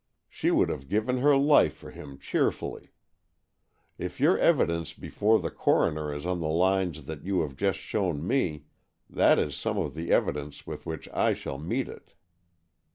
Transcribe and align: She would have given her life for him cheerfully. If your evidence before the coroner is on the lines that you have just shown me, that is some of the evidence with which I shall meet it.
She 0.27 0.49
would 0.49 0.69
have 0.69 0.89
given 0.89 1.19
her 1.19 1.37
life 1.37 1.75
for 1.75 1.91
him 1.91 2.17
cheerfully. 2.17 2.91
If 3.99 4.19
your 4.19 4.35
evidence 4.35 4.93
before 4.93 5.37
the 5.39 5.51
coroner 5.51 6.11
is 6.11 6.25
on 6.25 6.39
the 6.39 6.47
lines 6.49 7.03
that 7.05 7.23
you 7.23 7.41
have 7.41 7.55
just 7.55 7.77
shown 7.77 8.25
me, 8.25 8.63
that 9.07 9.37
is 9.37 9.55
some 9.55 9.77
of 9.77 9.93
the 9.93 10.11
evidence 10.11 10.65
with 10.65 10.87
which 10.87 11.07
I 11.09 11.33
shall 11.33 11.59
meet 11.59 11.87
it. 11.87 12.15